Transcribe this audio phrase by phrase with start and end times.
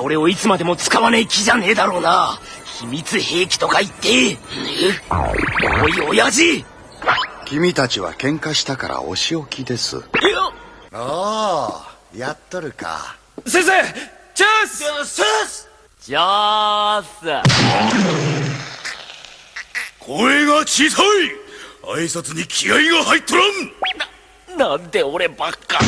[0.00, 2.38] 俺をいつまでも使わねえ気じゃねえだろうな。
[2.80, 4.38] 秘密兵器とか言って。
[5.82, 6.64] おい、親父
[7.44, 10.02] 君たちは喧嘩したからお仕置きです。
[10.92, 11.72] おお、
[12.16, 13.16] やっとるか。
[13.46, 13.70] 先生
[14.34, 15.06] チャンスチャン
[15.46, 15.68] ス
[16.00, 17.08] チャンス
[19.98, 21.06] 声が小さい
[21.84, 23.46] 挨拶に気合が入っとらん
[24.56, 25.78] な、なんで俺ばっか。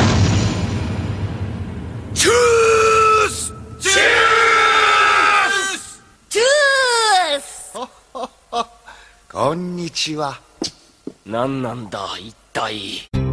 [2.15, 3.54] チュース
[3.85, 3.97] チュー
[5.77, 7.75] スチュース
[9.31, 10.41] こんにちは。
[11.27, 13.24] 何なんだ、一体。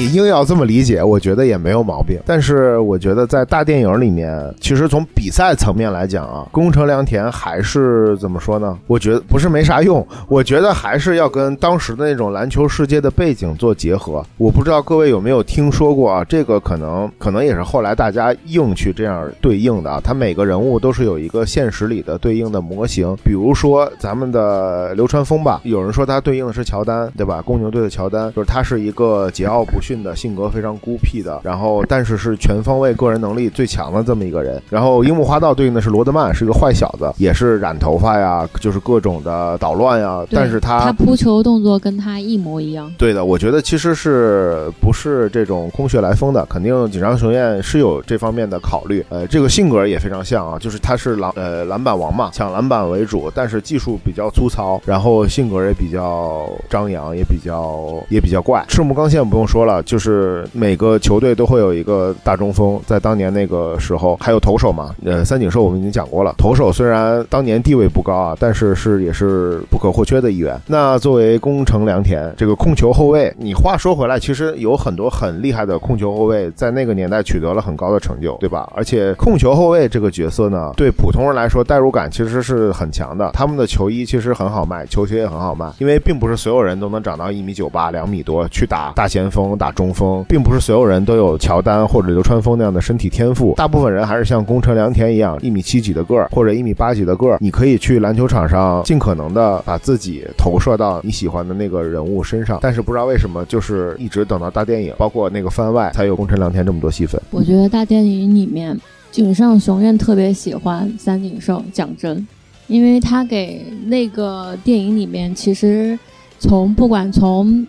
[0.00, 2.18] 你硬要这么理解，我觉得也没有毛病。
[2.24, 8.78] 但是我觉得在大电影里面，其实从比赛层面来讲啊，宫城良田还是怎么说呢？
[8.86, 14.24] 我觉得不是没啥用，我觉得还是要跟当时的那种篮球世界的背景做结合。
[14.38, 16.24] 我不知道各位有没有听说过啊？
[16.24, 20.00] 这个可能可能也是后来大家硬去这样对应的啊。
[20.02, 23.14] 他每个人物都是有一个现实里的对应的模型。
[23.22, 27.42] 比如说咱们的流川枫吧，有人说他对应的是乔丹，对吧？
[27.42, 29.89] 公牛队的乔丹，就是他是一个桀骜不驯。
[30.02, 34.60] 的性格非常孤僻的，然后但是是全方位个人能力最强的这么一个人。
[34.68, 40.24] 然后樱木花道对应的是罗德曼，是一个坏小子，也是染头发呀，就是各种的捣乱呀。
[40.30, 42.92] 但是他他扑球动作跟他一模一样。
[42.98, 49.04] 对的，我觉得其实是不是这种空穴来风的，肯定井上雄彦是有这方面的考虑。
[49.08, 58.64] 呃，这个性格也非常像啊，就是他是篮呃篮板王嘛，抢篮板为主，但是技术比较粗糙，然后性格也比较张扬，也比较也比较怪。
[58.68, 59.79] 赤木刚宪不用说了。
[59.82, 66.34] 就是每个球队都会有一个大中锋，在当年那个时候还有投手嘛，呃，三井寿我们已经讲过了。
[66.36, 70.60] 投手虽然当年地位不高啊，但是是也是不可或缺的一员。
[70.66, 78.70] 那作为宫城良田这个控球后卫，你话说回来，其实有很多很厉害的控球后卫在那个年代取得了很高的成就，对吧？
[78.76, 83.30] 而且控球后卫这个角色呢，对普通人来说代入感其实是很强的。
[83.32, 89.69] 他们的球衣其实很好卖，球鞋也很好卖，因为并不是所有人都能长到一米九八、两米多去打大前锋、打。
[89.72, 97.38] 中锋并不是所有人都有乔丹或者流川枫那样的身体天赋，大部分人还是像宫城良田一样一米七几的个儿或者一米八几的个儿。
[97.40, 107.20] 你可以去篮球场上尽可能的把自己投射到你喜欢的那个人物身上，但是不知道为什么，就是一直等到大电影，包括那个番外，才有宫城良田这么多戏份。
[107.30, 108.78] 我觉得大电影里面，
[109.10, 112.26] 井上雄彦特别喜欢三井寿、讲真，
[112.66, 115.98] 因为他给那个电影里面，其实
[116.38, 117.66] 从不管从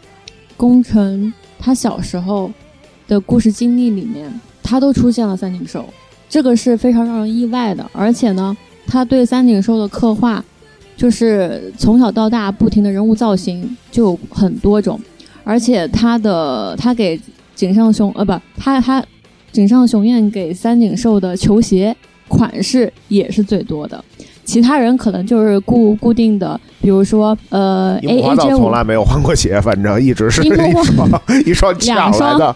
[0.58, 1.34] 宫城。
[1.64, 2.52] 他小时候
[3.08, 4.28] 的故事经历里面，
[4.64, 5.86] 他都出现了三井寿，
[6.28, 7.88] 这个是非常让人意外的。
[7.94, 8.58] 而且呢，
[8.88, 10.44] 他对三井寿的刻画，
[10.98, 15.00] 就是从小到大不停的人物造型就很多种，
[15.44, 17.20] 而且他的他给
[17.54, 19.06] 井上雄呃不，他他
[19.52, 21.96] 井上雄彦给三井寿的球鞋
[22.28, 24.04] 款式也是最多的。
[24.52, 31.10] 其他人可能就是固固定的，比如说呃，A A 从来没有换过鞋，反正一直是一双
[31.46, 32.54] 一双两双的。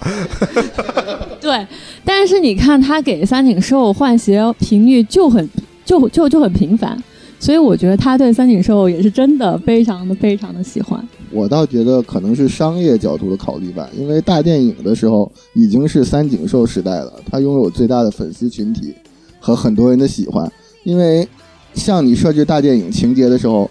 [1.39, 1.65] 对，
[2.03, 5.49] 但是你看他给三井寿换鞋频率就很
[5.85, 7.01] 就就就很频繁，
[7.39, 11.01] 所以我觉得他对三井寿也是真的非常的非常的喜欢。
[11.31, 18.93] 我倒觉得可能是商业角度的考虑吧，因为大电影的时候已经是三井寿时代了，他拥有最大的粉丝群体
[19.39, 20.51] 和很多人的喜欢，
[20.83, 21.25] 因为。
[21.75, 23.69] 像你设置大电影情节的时候，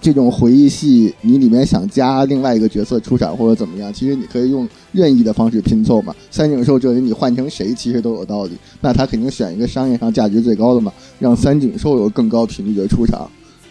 [0.00, 6.14] 这种回忆戏，你里面想加另外一个角色出场或者怎么样，其实你可以用任意的方式拼凑嘛。
[6.30, 13.28] 三井寿这里你换成谁其实都有道理，那他肯定选一个商业上价值最高的嘛，让三井寿有更高频率的出场，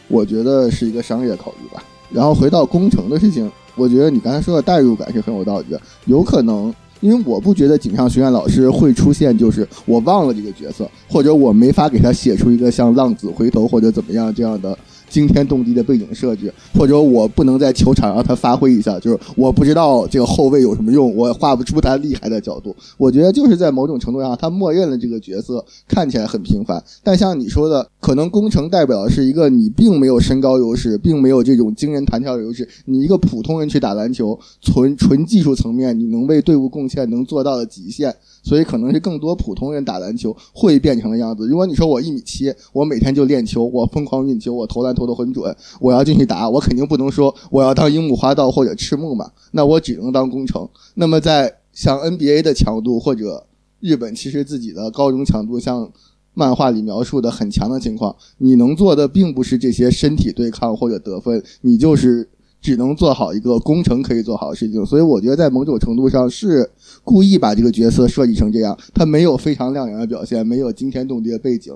[0.08, 1.84] 我觉得是一个商业考虑吧。
[2.12, 6.74] 然后回到工程的事情，我觉得你刚才说的代入感是很有道理的，有可能。
[7.06, 14.76] 因为我不觉得井上学院老师会出现，就是我忘了这个角色，或者我没法给他写出一个像浪子回头或者怎么样这样的
[15.10, 22.76] 惊天动地的背景设置，或者我不能在球场让他发挥一下，就是我不知道这个后卫有什么用，我画不出他厉害的角度。
[22.98, 38.16] 我觉得就是在某种程度上，他默认了这个角色看起来很平凡，但像你说的，可能工程代表的是一个你并没有身高优势，并没有这种惊人弹跳的优势，你一个普通人去打篮球，纯纯技术层面你能为队伍贡献能做到的极限。
[38.46, 41.48] 所以可能是更多普通人打篮球会变成的样子。
[41.48, 50.70] 如果你说我一米七，我每天就练球，我疯狂运球，我投篮投得很准，我要进去打，我肯定不能说我要当樱木花道或者赤木嘛， 那我只能当工程。
[50.94, 53.48] 那么在像 NBA 的强度或者
[53.80, 55.92] 日本其实自己的高中强度，像
[56.36, 62.30] 漫画里描述的很强的情况，你能做的并不是这些身体对抗或者得分，你就是。
[62.66, 66.68] 只能做好一个工程可以做好的事情，所以我觉得在某种程度上是
[67.04, 71.72] 故意把这个角色设计成这样，他没有非常亮眼的表现，没有惊天动地的背景。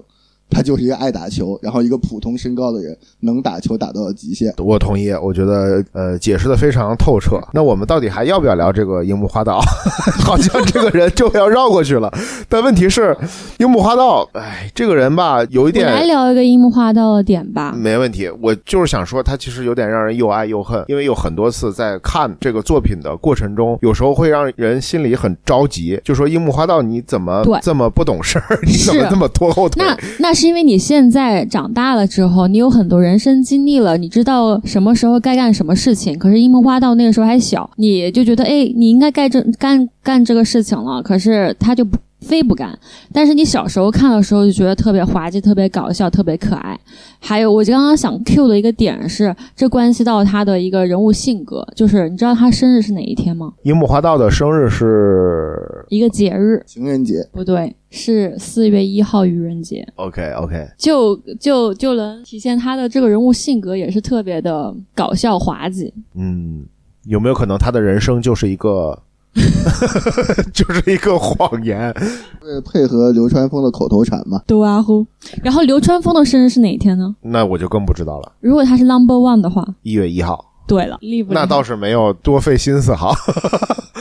[0.50, 4.54] 他就是一个爱打球，然后一个普通身高的人能打球打到极限。
[4.57, 7.40] 我同意，我觉得呃解释的非常透彻。
[7.54, 9.60] 那我们到底还要不要聊这个樱木花道？
[10.25, 12.12] 好像这个人就要绕过去了。
[12.50, 13.16] 但问题是，
[13.60, 15.86] 樱木花道，哎，这个人吧，有一点。
[15.86, 17.72] 来聊一个樱木花道的点吧。
[17.78, 28.60] 没问题，我就是想说，他其实有点让人又爱又恨，因为有很多次在看这个作品的过程中，有时候会让人心里很着急，就说樱木花道你怎么这么不懂事儿？
[28.66, 29.86] 你怎么这么拖后腿？
[29.86, 30.38] 那那。
[30.39, 36.18] 是因为你现在长大了之后，你有很多人生经历了，你知道什么时候该干什么事情。
[36.18, 41.03] 可是樱木花道那个时候还小，你就觉得哎，你应该干这干干这个事情了。
[41.03, 41.97] 可是他就不。
[42.21, 42.77] 非不干，
[43.13, 46.77] 但是你小时候看的时候就觉得特别滑稽、特别搞笑、特别可爱。
[47.19, 53.54] 还有，我刚刚想 Q 的一个点是，这关系到他的一个人物性格，就是你知道他生日是哪一天吗？
[53.63, 57.25] 樱木花道的生日是一个节日，情人节？
[57.31, 59.88] 不对，是四月一号愚人节。
[59.95, 65.94] OK OK，就就就能体现他的这个人物性格，也是特别的搞笑滑稽。
[66.15, 66.65] 嗯，
[67.06, 69.04] 有没有可能他的人生就是一个？
[70.53, 71.93] 就是一个谎言，
[72.41, 74.41] 为配合流川枫的口头禅嘛。
[74.47, 75.05] 对啊呼，
[75.43, 77.15] 然后流川枫的生日是哪一天呢？
[77.21, 78.31] 那我就更不知道了。
[78.39, 80.45] 如果他是 Number One 的话，一月一号。
[80.67, 80.99] 对了，
[81.29, 83.11] 那倒是没有多费心思哈，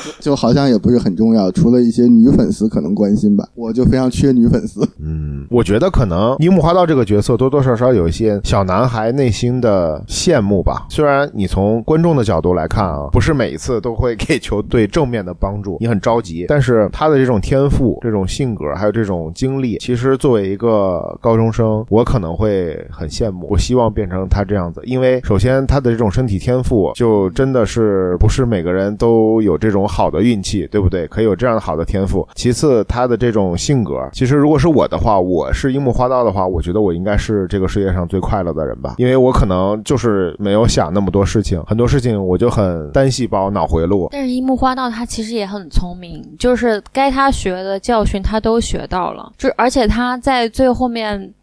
[0.20, 3.48] 就好像也不是很重要，除了一些女粉丝可能关心吧。
[3.54, 4.86] 我就非常缺女粉丝。
[5.00, 10.86] 嗯，我觉得可能樱木花道这个角色多多少少有一些小男孩内心的羡慕吧。
[10.90, 16.44] 虽然你从观众的角度来看啊，不是每一次都会给球队正面的帮助，你很着急。
[16.48, 23.48] 但是他的这种天赋、这种性格还有这种经历，其实作为一个高中生，我可能会很羡慕。
[23.50, 26.58] 我希望变成他这样子，因为首先他的这种身体天。
[26.58, 31.08] 赋就真的是不是每个人都有这种好好的运气，对不对？
[31.08, 32.24] 可以有这样的好的天赋。
[32.36, 44.08] 其次，他的这种性格，其实如果是我的话，我是樱木花道的话，我觉得我应该是这个世界上最快乐的人吧，因为我可能就是没有想那么多事情，很多事情我就很单细胞脑回路。
[44.12, 51.34] 但是樱木花道他其实也很聪明，就是该他学的教训他都学到了，就而且他在最后面，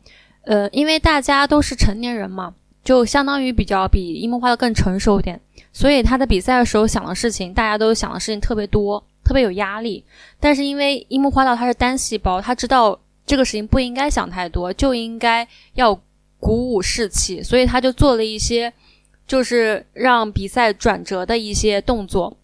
[0.46, 2.54] 呃，因为大家都是成年人嘛。
[2.86, 5.42] 就相当于比较比樱木花道更成熟一点，
[5.78, 10.02] 所以他在比赛的时候想的事情，大家都想的事情特别多，特别有压力。
[10.40, 15.94] 但是因为樱木花道他是单细胞，他知道这个事情不应该想太多，就应该要
[16.40, 18.72] 鼓舞士气，所以他就做了一些
[19.28, 22.38] 就是让比赛转折的一些动作。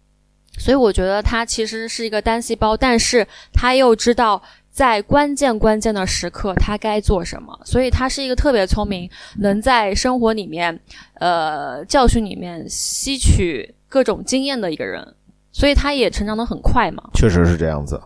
[0.58, 4.42] 所以我觉得他其实是一个单细胞，但是他又知道。
[4.72, 7.56] 在关键关键的时刻，他该做什么？
[7.64, 9.08] 所以他是一个特别聪明，
[9.38, 10.80] 能在生活里面，
[11.20, 15.06] 呃，教训里面吸取各种经验的一个人。
[15.52, 17.02] 所以他也成长的很快嘛。
[17.12, 18.00] 确实是这样子。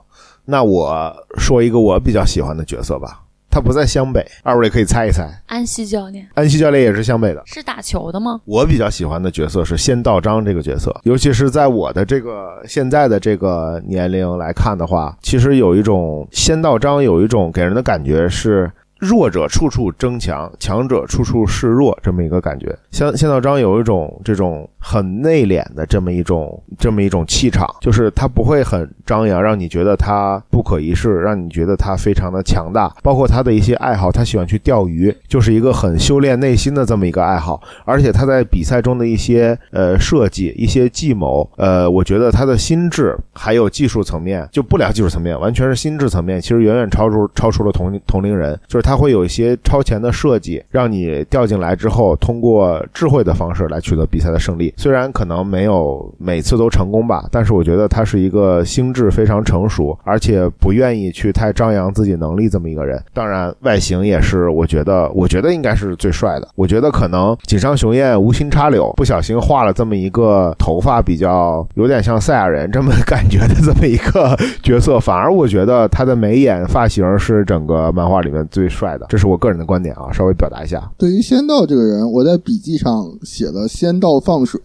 [0.44, 3.22] 那我说一个我比较喜欢的角色吧。
[3.56, 5.26] 他不在湘北，二位可以猜一猜。
[5.46, 8.38] 安西教练，安西教练也是湘北的，是打球的吗？
[8.44, 18.70] 我比较喜欢的角色是仙道章这个角色，尤其是在我的这个现在的这个年龄来看的话，其实有一种仙道章有一种给人的感觉是。
[18.98, 22.74] 弱者处处争强，强者处处示弱，这么一个感觉。
[22.90, 32.90] 像仙道章有一种这种很内敛的这么一种这么一种气场，就是他不会很张扬，让你觉得他不可一世，让你觉得他非常的强大。
[33.02, 37.62] 包括他的一些爱好，他喜欢去钓鱼，就是一个很修炼内心的这么一个爱好。
[37.84, 48.85] 而且他在比赛中的一些呃设计、一些计谋，呃，我觉得他的心智还有技术层面，就不聊技术层面，完全是心智层面，其实远远超出超出了同同龄人，就是。
[48.86, 54.72] 它会有一些超前的设计，让你掉进来之后，通过智慧的方式来取得比赛的胜利。
[54.76, 63.02] 虽然可能没有每次都成功吧，但是我觉得他是一个心智非常成熟，而且不愿意去太张扬自己能力这么一个人。
[63.12, 66.46] 当然，外形也是我觉得，我觉得应该是最帅的。
[66.54, 79.06] 我觉得可能井上雄彦无心插柳，不小心画了这么一个头发比较有点像赛亚人这么感觉的这么一个角色，反而我觉得他的眉眼发型是整个漫画里面最 帅的。
[79.08, 80.88] 这是我个人的观点啊，稍微表达一下。
[80.98, 84.60] 对于仙道这个人，我在笔记上写了“仙道放水”。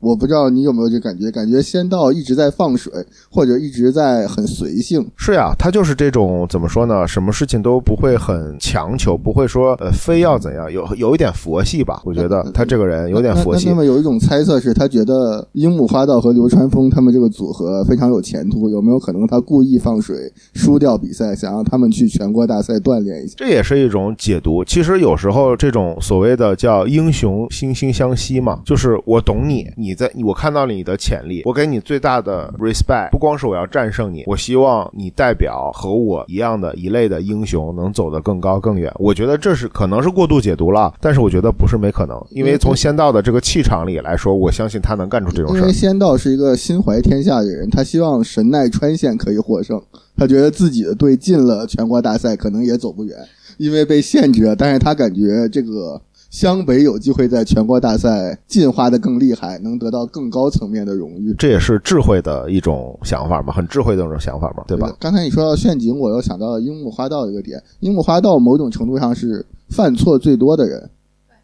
[0.00, 1.30] 我不知道你有没有这感觉？
[1.30, 2.92] 感觉仙道一直在放水，
[3.30, 5.04] 或者一直在很随性。
[5.16, 7.06] 是呀，他就是这种怎么说呢？
[7.06, 12.00] 什么事情都不会很强求，不会说呃 非要怎样，有有一点佛系吧？
[12.04, 13.68] 我觉得他这个人有点佛系。
[13.68, 23.34] 那么有一种猜测是他觉得樱木花道和流川枫他们这个组合非常有前途，有没有可能他故意放水输掉比赛，想让他们去全国大赛锻炼一下？
[23.36, 24.64] 这也是一种解读。
[24.64, 29.87] 其实有时候这种所谓的叫英雄惺惺相惜嘛，就是我懂你，你。
[29.88, 33.08] 你在我看到了你的潜力，我给你最大的 respect。
[33.10, 38.92] 不光是我要战胜你，我希望你代表和我一样的一类的英雄能走得更高更远。
[38.98, 49.80] 我觉得这是可能是过度解读了，但是我觉得不是没可能，因为从仙道的这个气场里来说，我相信他能干出这种事因为仙道是一个心怀天下的人，他希望神奈川县可以获胜，
[50.18, 53.16] 他觉得自己的队进了全国大赛可能也走不远，
[53.56, 54.54] 因为被限制了。
[54.54, 55.98] 但是他感觉这个。
[56.30, 64.94] 湘北有机会在全国大赛进化的更厉害，能得到更高层面的荣誉，这也是智慧的一种想法嘛，很智慧的一种想法嘛，对吧？
[65.00, 70.90] 刚才你说到陷阱，我又想到了樱木花道一个点，樱木花道某种程度上是犯错最多的人，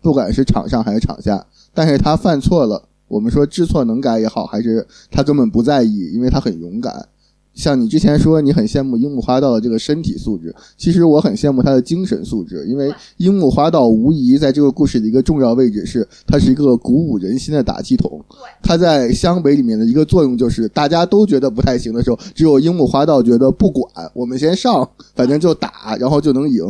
[0.02, 7.08] 不管是场上还是场下，但是他犯错了，我们说知错能改也好，还是他根本不在意，因为他很勇敢。
[7.54, 18.20] 像你之前说你很羡慕樱木花道的这个身体素质，其实我很羡慕他的精神素质，因为樱木花道无疑在这个故事的一个重要位置是，他是一个鼓舞人心的打气筒。
[18.60, 26.64] 他在湘北里面的一个作用就是，大家都觉得不太行的时候，只有樱木花道觉得不管，我们先上，反正就打，然后就能赢。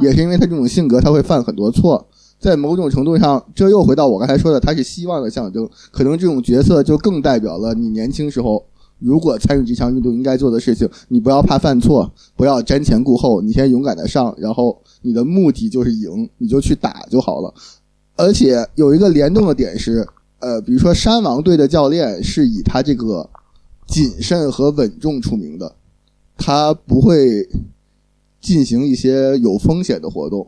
[0.00, 2.06] 也是因为他这种性格，他会犯很多错。
[2.38, 5.68] 在某种程度上，这又回到我刚才说的，他是希望的象征。
[5.90, 8.64] 可能这种角色就更代表了你年轻时候。
[9.00, 17.52] 如果参与这项运动应该做的事情，你不要怕犯错，不要瞻前顾后，你先勇敢的上，然后你的目的就是赢，你就去打就好了。
[18.16, 20.06] 而且有一个联动的点是，
[20.40, 23.28] 呃，比如说山王队的教练是以他这个
[23.86, 25.74] 谨慎和稳重出名的，
[26.36, 27.48] 他不会
[28.38, 30.46] 进行一些有风险的活动，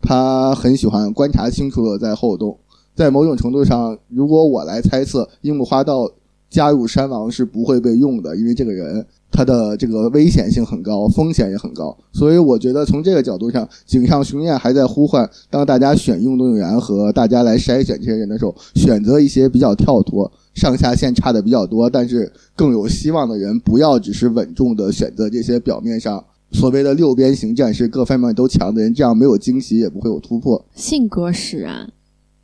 [0.00, 2.58] 他很喜欢观察清楚了再后动。
[2.94, 6.10] 在某种程度上，如果我来猜测樱木花道。
[6.52, 30.62] 加入山王是不会被用的，因为这个人他的这个危险性很高，风险也很高，所以我觉得从这个角度上，井上雄彦还在呼唤，当大家选运动员和大家来筛选这些人的时候，选择一些比较跳脱、上下限差的比较多，但是更有希望的人，不要只是稳重的选择这些表面上所谓的六边形战士，各方面都强的人，这样没有惊喜，也不会有突破。
[30.74, 31.90] 性格使然，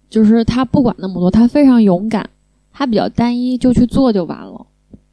[0.08, 2.30] 就是他不管那么多，他非常勇敢。
[2.78, 4.64] 他比较单一，就去做就完了，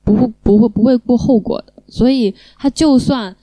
[0.03, 1.74] 不会不会不会顾后果的。
[1.88, 3.36] 所以他就算，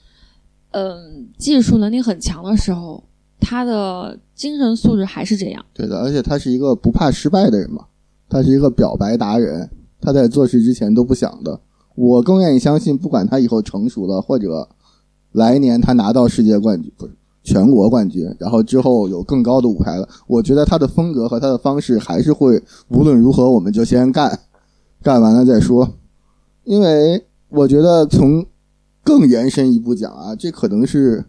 [0.71, 3.03] 嗯，技术能力很强的时候，
[3.41, 5.65] 他的精神素质还是这样。
[5.73, 7.83] 对的，而且他是一个不怕失败的人嘛，
[8.29, 11.59] 他是一个表白达人，他在做事之前都不想的。
[11.95, 14.69] 我更愿意相信，不管他以后成熟了，或者
[15.33, 17.13] 来年他拿到世界冠军，不是。
[17.43, 20.07] 全国冠军，然后之后有更高的舞台了。
[20.27, 24.39] 我觉得他的风格和他的方式还是会，无论如何我们就先干，
[25.03, 25.93] 干完了再说。
[26.63, 28.45] 因为我觉得从
[29.03, 31.25] 更延伸一步讲啊，这可能是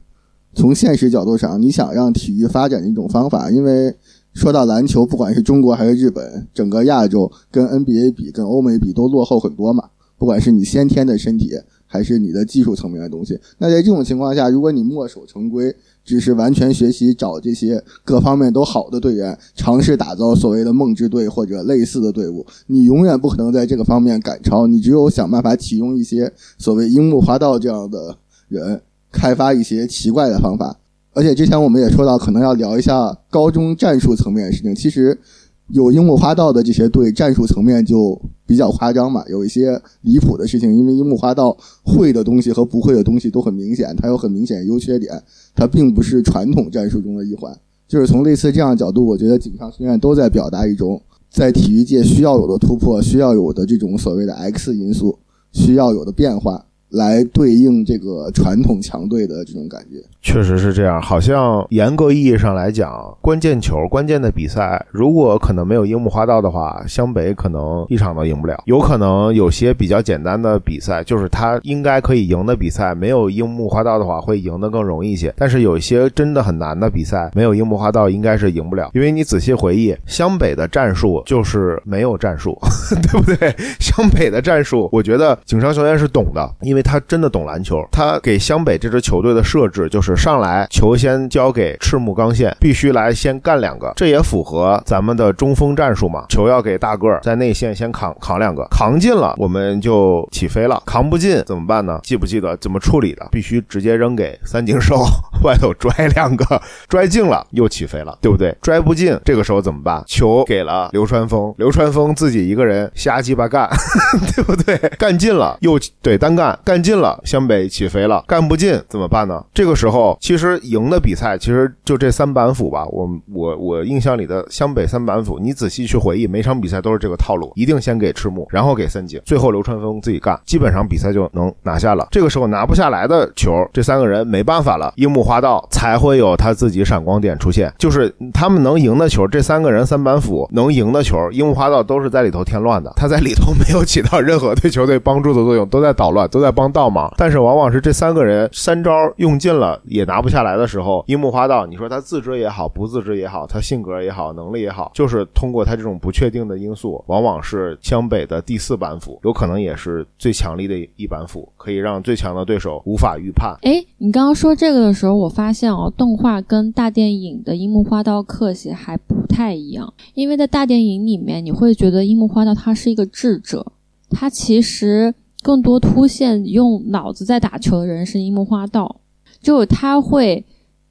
[0.55, 3.51] 从现实角度上，你想让体育发展的一种方法。
[3.51, 3.97] 因为
[4.33, 9.91] 说到篮球，不管是中国还是日本，整个亚洲跟 NBA 比、跟欧美比都落后很多嘛。
[10.17, 11.51] 不管是你先天的身体，
[11.87, 15.75] 还是你的技术层面的东西，那在这种情况下，如果你墨守成规，
[16.05, 22.45] 只是完全学习找这些各方面都好的队员，尝试打造所谓的梦之队或者类似的队伍。
[22.67, 28.17] 你永远不可能在这个方面赶超，你只有想办法启用一些所谓樱木花道这样的
[28.49, 28.81] 人，
[29.11, 30.77] 开发一些奇怪的方法。
[31.13, 34.75] 而且之前我们也说到，可能要聊一下高中战术层面的事情。
[34.75, 35.19] 其实。
[35.69, 40.77] 有樱木花道的这些队，战术层面就比较夸张嘛，有一些离谱的事情。
[40.77, 45.23] 因为樱木花道会的东西和不会的东西都很明显，他有很明显优缺点，
[45.55, 47.57] 他并不是传统战术中的一环。
[47.89, 55.19] 就是从类似这样的角度，我觉得井上学院都在表达一种在体育界需要有的突破，需要有的这种所谓的 X 因素，
[55.53, 56.67] 需要有的变化。
[56.91, 60.01] 来对应这个传统强队的这种感觉。
[60.25, 68.63] 确实是这样，好像严格意义上来讲，关键球、关键的比赛，如果可能没有樱木花道的话，湘北可能一场都赢不了。
[68.65, 75.33] 有可能有些比较简单的比赛，就是他应该可以赢的比赛，没有樱木花道的话，会赢得更容易一些。
[75.37, 78.91] 但是有一些真的很难的比赛，没有樱木花道，应该是赢不了。
[78.95, 82.59] 因为你仔细回忆，湘北的战术就是没有战术，
[83.13, 83.55] 对不对？
[83.79, 87.87] 湘北的战术，我觉得井上雄彦是懂的，因为他真的懂篮球。
[87.93, 90.14] 他给湘北这支球队的设置就是。
[90.17, 96.25] 上来球先交给赤木刚宪，必须来先干两个，这也符合咱们的中锋战术嘛。
[96.29, 101.99] 球要给大个儿在内线先扛扛两个，扛进了我们就起飞了，扛不进怎么办呢？
[102.03, 103.27] 记不记得怎么处理的？
[103.31, 105.05] 必须直接扔给三井寿，
[105.43, 108.57] 外头拽两个，拽进了又起飞了，对不对？
[108.63, 110.03] 拽不进这个时候怎么办？
[110.07, 113.69] 球给了流川枫，流川枫自己一个人瞎鸡巴干，
[114.35, 114.77] 对不对？
[114.99, 119.43] 干进了又对单干，干进了湘北起飞了，干不进怎么办呢？
[119.53, 120.04] 这个时候。
[120.21, 132.09] 其实赢的比赛其实就这三板斧吧，我我我印象里的湘北三板斧，你仔细去回忆，每场比赛都是这个套路，一定先给赤木，然后给三井，最后流川枫自己干，基本上比赛就能拿下了。
[132.11, 150.05] 这个时候拿不下来的球，这三个人没办法了，樱木花道才会有他自己闪光点出现，就是他们能赢的球，这三个人三板斧能赢的球，樱木花道都是在里头添乱的，他在里头没有起到任何对球队帮助的作用，都在捣乱，都在帮倒忙，但是往往是这三个人三招用尽了也。
[150.05, 163.57] 拿不下来的时候，樱木花道，你说他自知也好，不自知也好，他性格也好，能力也好，就是通过他这种不确定的因素，往往是湘北的第四板斧， 有可能也是最强力的一板斧，可以让最强的对手无法预判。
[163.63, 173.65] 哎，你刚刚说这个的时候，我发现哦，动画跟大电影的樱木花道刻写还不太一样，因为在大电影里面，你会觉得樱木花道他是一个智者，
[174.11, 179.01] 他其实更多凸显用脑子在打球的人是樱木花道。
[179.45, 180.43] 就他会，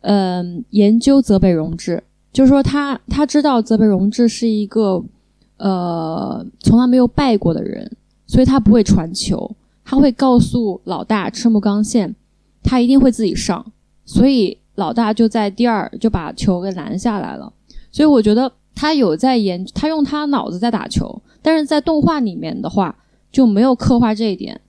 [0.01, 5.03] 嗯，研究泽北荣治，就是说他他知道泽北荣治是一个，
[5.57, 7.91] 呃，从来没有败过的人，
[8.27, 12.15] 所以他不会传球，他会告诉老大赤木刚宪，
[12.61, 13.65] 他一定会自己上，
[14.05, 17.51] 所以老大就在第二就把球给拦下来了。
[17.91, 22.95] 所以我觉得他有在研，他用他脑子在打球，但是在动画里面的话
[23.31, 24.61] 就没有刻画这一点。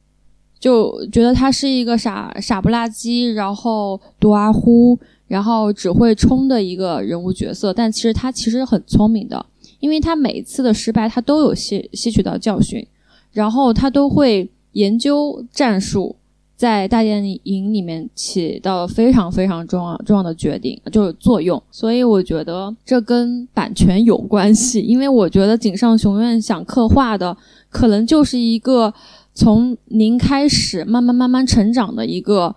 [0.64, 7.70] 就觉得他是一个傻傻不拉几，然后独阿呼，然后只会冲的一个人物角色。
[7.70, 9.44] 但其实他其实很聪明的，
[9.78, 12.86] 因为他每一次的失败，他都有吸吸取到教训，
[13.32, 16.16] 然后他都会研究战术，
[16.56, 21.62] 在大电影里面起到非常非常重要重要的决定，就是作用。
[21.70, 27.36] 所以我觉得这跟版权有关系，因为我觉得井上雄彦想刻画的
[27.68, 28.94] 可能就是一个。
[29.34, 32.54] 从您开始，慢慢慢慢成长的一个，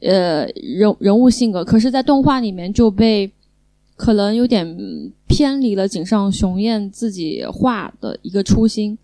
[0.00, 3.30] 呃人人物性格，可是，在动画里面就被
[3.96, 8.96] 可能有点偏离了井上雄彦自己画的一个初心。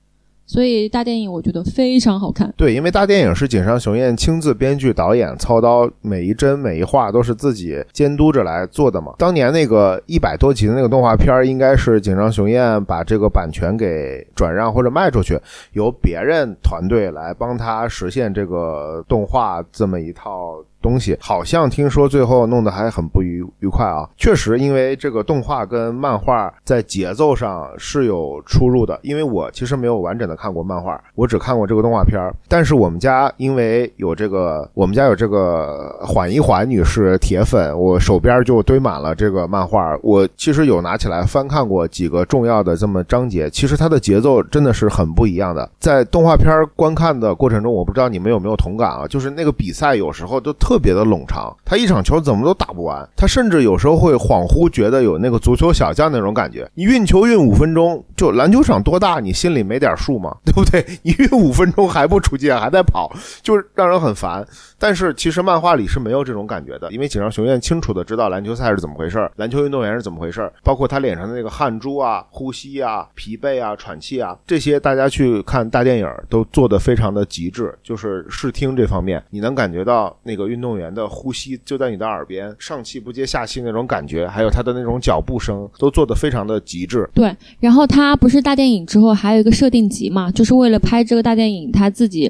[0.46, 2.52] 所以大电影我觉得非常好看。
[2.56, 9.12] 对，因为大电影是井上雄彦亲自编剧、导演、操刀，每一帧每一画都是自己监督着来做的嘛。
[9.18, 15.38] 当年那个一百多集的那个动画片，应该是井上雄彦把这个版权给转让或者卖出去，
[15.72, 20.64] 由别人团队来帮他实现这个动画这么一套。
[20.86, 24.08] 东西好像听说最后弄得还很不愉愉快啊！
[24.16, 28.96] 确实，因为这个动画跟漫画在节奏上是有出入的。
[29.02, 32.32] 因为我其实没有完整的看过漫画，我只看过这个动画片儿。
[32.46, 39.98] 但是我们家因为有这个，我们家有这个缓一缓女士铁粉，我手边就堆满了这个漫画。
[40.02, 45.68] 我其实有拿起来翻看过几个重要的这么章节，其实它的节奏真的是很不一样的。
[45.80, 49.04] 在动画片观看的过程中，我不知道你们有没有同感啊？
[49.08, 50.75] 就是那个比赛有时候都特。
[50.76, 56.70] 特别的冗长，他一场球怎么都打不完，他甚至有时候会恍惚觉得有那个足球小将那种感觉。
[56.74, 60.36] 你运球运五分钟，就篮球场多大，你心里没点数吗？
[60.44, 60.84] 对不对？
[61.02, 63.10] 你运五分钟还不出界，还在跑，
[63.42, 64.46] 就是让人很烦。
[64.78, 80.66] 但是其实漫画里是没有这种感觉的，因为井上雄彦清楚的知道篮球赛是怎么回事儿篮球运动员是怎么回事儿包括他脸上的那个汗珠啊、呼吸啊、疲惫啊、喘气啊，这些大家去看大电影都做的非常的极致，就是视听这方面，你能感觉到那个运动。
[80.66, 87.08] 动员的呼吸就在你的耳边，上气不接下气那种感觉，还有他的那种脚步声，都做得非常的极致。
[87.14, 92.28] 对，然后他不是大电影之后还有一个设定集嘛，就是为了拍这个大电影，他自己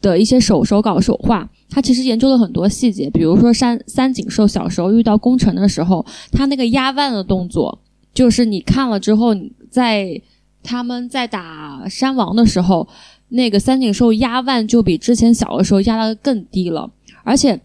[0.00, 7.78] 的一些手手稿手画，他其实研究了很多细节，比如说山三井寿小时候遇到工程的时候，他那个压腕的动作，
[8.14, 9.34] 就是你看了之后，
[9.70, 10.20] 在
[10.62, 12.88] 他们在打山王的时候。
[13.30, 16.88] 那个三井寿压腕就比之前小的时候压的更低了，
[17.24, 17.60] 而且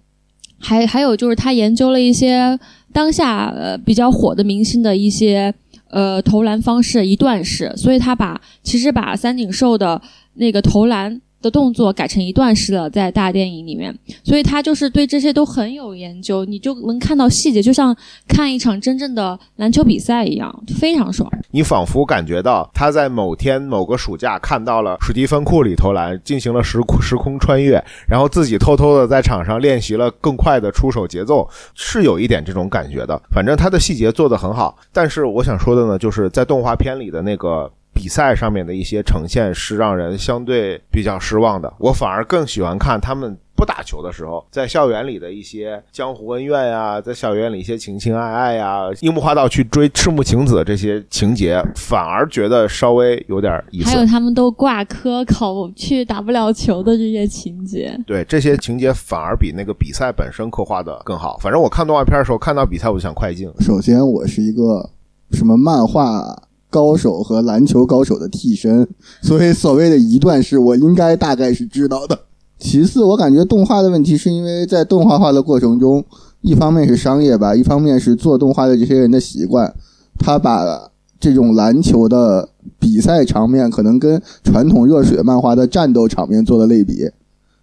[0.58, 2.60] 还还有就是他研究了一些
[2.91, 5.54] 当下呃比较火的明星的一些
[5.91, 10.02] 呃投篮方式一段式，所以他把其实把三井寿的
[10.34, 11.22] 那个投篮。
[11.41, 17.95] 的动作改成一段式了，在大电影里面，所以他就是对这些都很有研究，你就能看到细节，就像
[18.27, 21.30] 看一场真正的篮球比赛一样，非常爽。
[21.51, 33.21] 你仿佛感觉到他在某天某个暑假看到了史蒂芬库里投篮，进行了时时空穿越，然后自己偷偷的在场上练习了更快的出手节奏，是有一点这种感觉的。
[33.32, 37.71] 反正他的细节做得很好，但是我想说的呢，就是在动画片里的那个。
[37.93, 41.71] 比赛上面的一些呈现是让人相对比较失望的。
[41.80, 53.89] 我反而更喜欢看他们不打球的时候，在校园里的一些江湖恩怨呀，在校园里一些情情爱爱呀，樱木花道去追赤木晴子这些情节，反而觉得稍微有点意思。
[53.89, 61.38] 还有他们都挂科考去打不了球的这些情节，对这些情节反而比那个比赛本身刻画的更好。
[61.39, 63.51] 反正我看动画片的时候，看到比赛我就想快进。
[63.60, 64.89] 首先，我是一个
[65.34, 66.23] 什么漫画。
[66.71, 68.88] 高手和篮球高手的替身，
[69.21, 72.17] 所以所谓的一段式，我应该大概是知道的。
[72.57, 76.03] 其次，我感觉动画的问题是因为在动画化的过程中，
[76.41, 79.73] 一方面是商业吧，一方面是做动画的这些人的习惯，
[80.17, 87.10] 他把这种篮球的比赛场面可能跟传统热血漫画的战斗场面做了类比，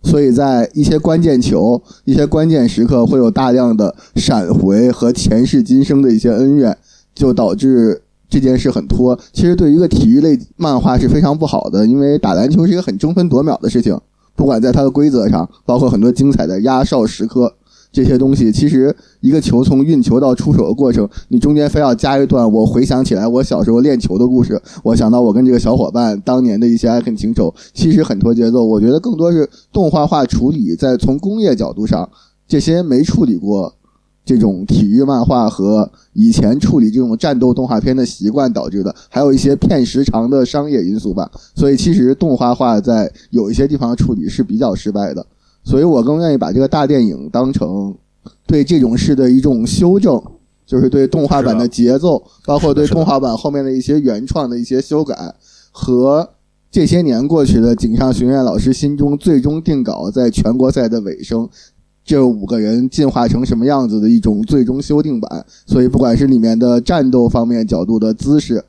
[0.02, 6.76] 所以在一些关键球、一些关键时刻会有大量的闪回和前世今生的一些恩怨，
[7.14, 8.02] 就导致。
[8.30, 13.98] 这件事很拖，其实对于一个体育类漫画是非常不好的，因为打篮球是一个很争分夺秒的事情，
[14.36, 17.54] 不管在它的规则上，包括很多精彩的压哨时刻
[17.90, 28.62] 这些东西，其实一个球从运球到出手的过程，你中间非要加一段我回想起来我小时候练球的故事，我想到我跟这个小伙伴当年的一些爱恨情仇，其实很拖节奏。
[28.62, 32.06] 我觉得更多是动画化处理，在从工业角度上，
[32.46, 33.72] 这些没处理过。
[34.28, 41.30] 这种体育漫画和以前处理这种战斗动画片的习惯导致的，还有一些片时长的商业因素吧。
[41.54, 45.24] 所以其实动画化在有一些地方处理是比较失败的。
[45.64, 47.96] 所以我更愿意把这个大电影当成
[48.46, 50.22] 对这种事的一种修正，
[50.66, 55.34] 就是对动画版的节奏，包括对动画版后面的一些原创的一些修改，
[55.72, 56.28] 和
[56.70, 61.48] 这些年过去的井上雄彦老师心中最终定稿在全国赛的尾声。
[62.08, 68.64] 这五个人进化成什么样子的一种最终修订版，所以不管是里面的战斗方面角度的姿势、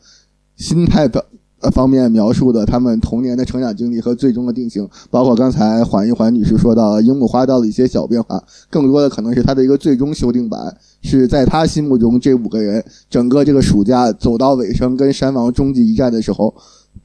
[0.58, 1.24] 心态的
[1.62, 16.54] 呃方面描述的他们童年的成长经历和最终的定型，包括刚才缓一缓女士说到樱木花道的一些小变化，更多的可能是他的一个最终修订版，是在他心目中这五个人整个这个暑假走到尾声跟山王终极一战的时候，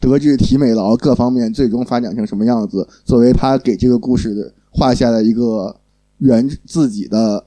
[0.01, 5.77] 德智体美劳各方面最终发展成什么样子，作为他给这个故事画下了一个。
[6.25, 7.45] 原自己的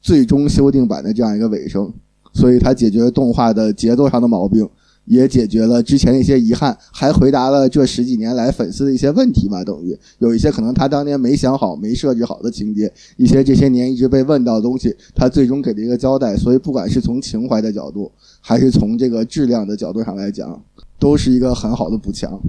[0.00, 1.92] 最终修订版的这样一个尾声，
[2.32, 4.66] 所以它解决了动画的节奏上的毛病，
[5.04, 9.62] 也解决了之前的一些遗憾，还回答了这十几年来粉丝的一些问题嘛？
[9.62, 16.34] 等于有一些可能他当年没想好、没设置好的情节，一些这些年一直被问到的东西，他最终给了一个交代。
[16.34, 20.58] 所以不管是从情怀的角度，还是从这个质量的角度上来讲，
[20.98, 22.40] 都是一个很好的补强。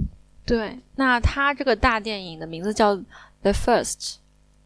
[0.46, 2.96] 对，那他这个大电影的名字叫
[3.42, 3.92] 《The First》。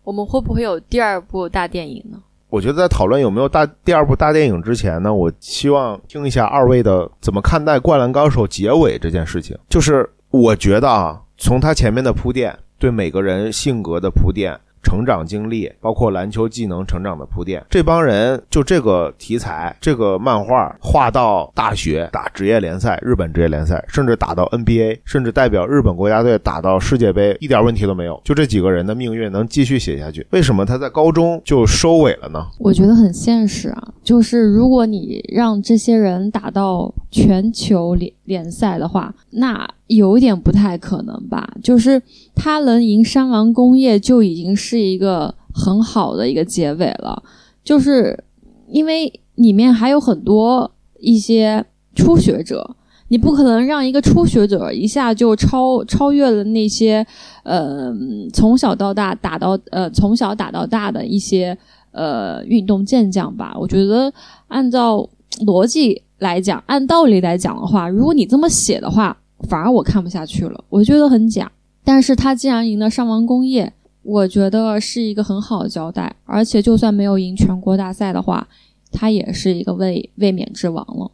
[0.05, 2.19] 我们会不会有第二部大电影呢？
[2.49, 9.57] 我觉得在讨论有没有大第二部大电影之前呢，我希望听一下二位的怎么看待《灌篮高手》结尾这件事情。
[9.69, 14.59] 就是我觉得啊，从他前面的铺垫，对每个人性格的铺垫。
[14.83, 28.21] 成长经历，包括篮球技能成长的铺垫，这帮人就这个题材，这个漫画画到大学打职业联赛，日本职业联赛，甚至打到 NBA，甚至代表日本国家队打到世界杯，一点问题都没有。
[28.25, 32.47] 就这几个人的命运能继续写下去，为什么他在高中就收尾了呢？
[32.59, 39.69] 我觉得很现实啊，就是如果你让这些人打到全球联联赛的话，那。
[39.89, 42.01] 有点不太可能吧，就是
[42.35, 47.23] 他能赢山王工业就已经是一个很好的一个结尾了，
[47.63, 48.25] 就是
[48.69, 51.63] 因为里面还有很多一些
[51.95, 52.75] 初学者，
[53.09, 57.07] 你不可能让一个初学者一下就超超越了那些
[57.43, 57.95] 呃
[58.33, 61.55] 从小到大打到呃从小打到大的一些
[61.91, 63.55] 呃运动健将吧。
[63.61, 64.11] 我觉得
[64.49, 65.07] 按照
[65.45, 69.15] 逻辑来讲，按道理来讲的话，如果你这么写的话。
[69.49, 71.51] 反而我看不下去了，我觉得很假。
[71.83, 73.73] 但是他既然赢了上王工业，
[74.05, 76.15] 我觉得是一个很好的交代。
[76.25, 78.47] 而且就算没有赢全国大赛的话，
[78.93, 81.11] 他也是一个卫卫冕之王了。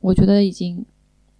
[0.00, 0.82] 我觉得已经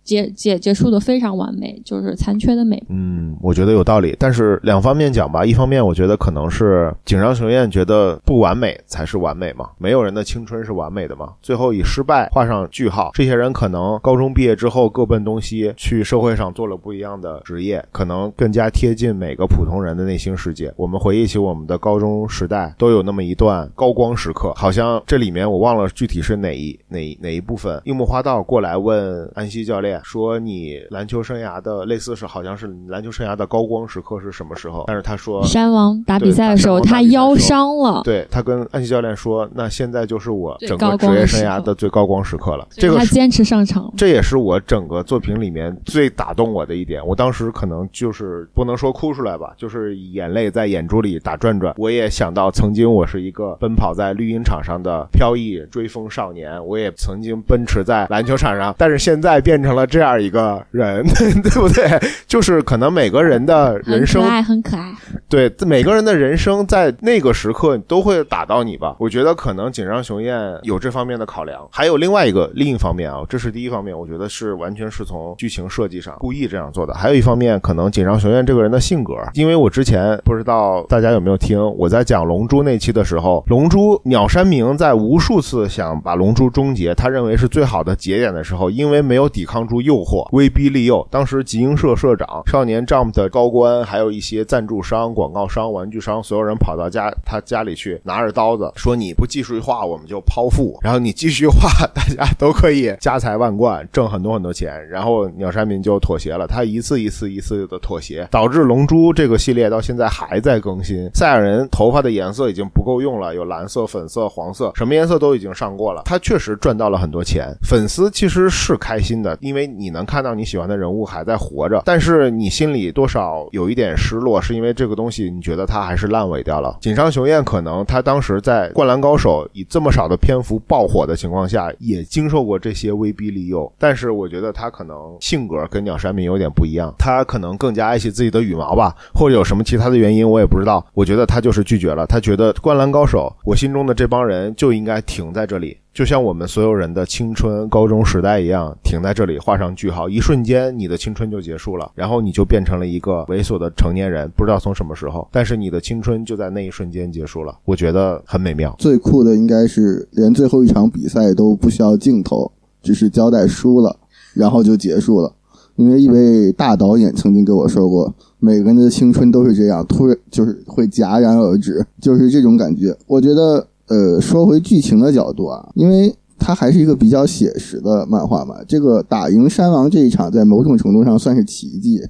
[0.06, 2.82] 结结结束的非常完美，就是残缺的美。
[2.88, 13.10] 嗯，我觉得有道理，但是两方面讲吧，一方面我觉得可能是井上雄彦觉得不完美才是完美嘛，没有人的青春是完美的嘛，最后以失败画上句号。
[13.12, 20.72] 这些人可能高中毕业之后各奔东西，去社会上做了不一样的职业，可能更加贴近每个普通人的内心世界。
[20.76, 27.80] 我们回忆起我们的高中时代，都有那么一段高光时刻，好像这里面我忘了具体是哪一哪哪一部分。
[27.84, 38.02] 樱木花道过来问安西教练说：“你篮球生涯的类似是好像是篮球生涯的高光时刻是什么时候？”但是他说山王打比赛的时候，他腰伤了。
[38.04, 47.04] 对他跟安琪教练说：“那现在就是我整个职业生涯的最高光时刻了。”这个他坚持上场，这也是我整个作品里面最打动我的一点。
[47.06, 51.74] 我当时可能就是不能说哭出来吧，就是眼泪在眼珠里打转转。
[51.76, 61.05] 我也想到曾经我是一个奔跑在绿茵场上的飘逸追风少年，我也曾经奔驰在篮球场上，但是现在变成了这样一个人，
[61.42, 61.99] 对不对？
[62.27, 64.92] 就是可能每个人的人生很可爱，很可爱。
[65.29, 68.96] 对每个人的人生在那个时刻都会打到你吧？
[68.99, 76.94] 我觉得可能井上雄彦有这方面的考量，还有另外一个另一方面啊，这是第一方面，我觉得是完全是从剧情设计上故意这样做的。
[76.94, 111.08] 还有一方面，可能井上雄彦这个人的性格，因为我之前不知道大家有没有听我在讲《龙珠》那期的时候，《龙珠》鸟山明在无数次想把《龙珠》终结，他认为是最好的节点的时候，因为没有抵抗住诱惑，威逼利诱，当时集英社社长、少年 Jump 的高官，还有一些赞助商、广告商、玩具商，所有人跑到家他家里去，拿着刀子说：“你不继续画，我们就剖腹；然后你继续画， 大家都可以家财万贯，挣很多很多钱。”然后鸟山明就妥协了，他一次一次一次的妥协，导致《龙珠》这个系列到现在还在更新。
[111.14, 116.02] 赛亚人头发的颜色已经不够用了，有蓝色、粉色、黄色，什么颜色都已经上过了。
[116.04, 121.80] 他确实赚到了很多钱，粉丝其实是开心的，因为因为你能看到你喜欢的人物还在活着。
[121.86, 126.76] 但是你心里多少有一点失落，是因为这个东西你觉得它还是烂尾掉了。
[126.82, 133.72] 井上雄彦可能他当时在《灌篮高手》以这么少的篇幅爆火的情况下，也经受过这些威逼利诱。
[133.78, 140.84] 但是我觉得他可能性格跟鸟山明有点不一样，他可能更加爱惜自己的羽毛吧，或者有什么其他的原因，我也不知道。
[140.92, 145.78] 我觉得他就是拒绝了，他觉得《灌篮高手》我心中的这帮人就应该停在这里。
[145.96, 150.11] 就像我们所有人的青春、高中时代一样，停在这里，画上句号。
[150.11, 157.56] 一瞬间，你的青春就结束了，然后你就变成了一个猥琐的成年人，不知道从什么时候，但是你的青春就在那一瞬间结束了。
[157.64, 158.76] 我觉得很美妙。
[158.78, 163.96] 最酷的应该是连最后一场比赛都不需要镜头，只是交代输了，
[164.35, 165.32] 然后就结束了。
[165.76, 172.94] 因为一位大导演曾经跟我说过，每个人的青春都是这样，突然就是会戛然而止，就是这种感觉。
[173.06, 173.66] 我觉得。
[173.88, 178.57] 呃，说回剧情的角度啊，因为它还是一个比较写实的漫画嘛。
[178.66, 182.03] 这个打赢山王这一场，在某种程度上算是奇迹。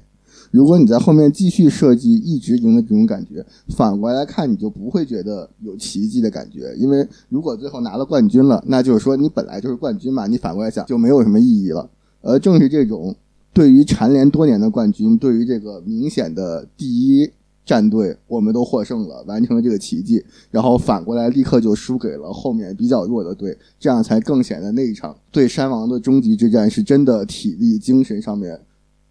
[0.49, 6.73] 如果你在后面继续设计一直赢的这种感觉，反过来看，你就不会觉得有奇迹的感觉。
[6.77, 11.89] 因为如果最后拿了冠军了，那就是说你本来就是冠军嘛，你反过来想就没有什么意义了。
[12.21, 13.15] 而正是这种
[13.53, 17.29] 对于蝉联多年的冠军，对于这个明显的第一。
[17.67, 28.57] 战队我们都获胜了，完成了这个奇迹，然后反过来立刻就输给了后面比较弱的队，这样才更显得那一场对山王的终极之战是真的体力、精神上面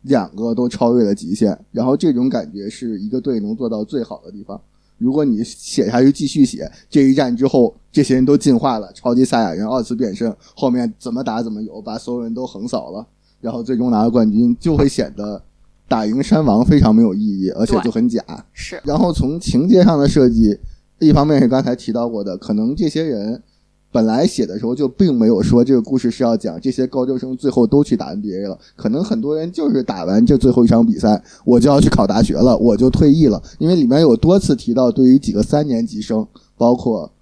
[0.04, 1.56] 两个都超越了极限。
[1.70, 4.58] 然后这种感觉是一个队能做到最好的地方。
[4.96, 13.06] 如果你写下去继续写这一战之后，这些人都进化了，超级赛亚人二次变身，后面怎么打怎么有，把所有人都横扫了，
[13.42, 15.42] 然后最终拿了冠军，就会显得。
[15.88, 18.20] 打赢山王非常没有意义，而且就很假。
[18.52, 18.80] 是。
[18.84, 20.58] 然后从情节上的设计，
[20.98, 23.40] 一方面是刚才提到过的，可能这些人
[23.92, 28.58] 本来写的时候就并没有说这个故事是要讲这些高中生最后都去打 NBA 了。
[28.74, 33.40] 可能很多人就是打完这最后一场比赛，我就要去考大学了，我就退役了。
[33.58, 37.12] 因为里面有多次提到，对于几个三年级生，包括